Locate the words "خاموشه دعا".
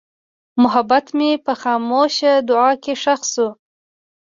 1.61-2.71